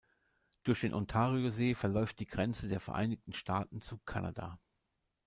Durch 0.63 0.81
den 0.81 0.95
Ontariosee 0.95 1.75
verläuft 1.75 2.19
die 2.19 2.25
Grenze 2.25 2.67
der 2.67 2.79
Vereinigten 2.79 3.33
Staaten 3.33 3.83
zu 3.83 3.99
Kanada. 3.99 4.57